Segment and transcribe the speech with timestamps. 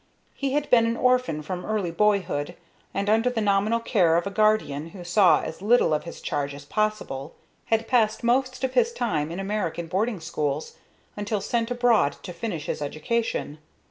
[0.33, 2.55] He had been an orphan from early boyhood,
[2.91, 6.55] and, under the nominal care of a guardian who saw as little of his charge
[6.55, 7.35] as possible,
[7.65, 10.75] had passed most of his time in American boarding schools,
[11.15, 13.59] until sent abroad to finish his education.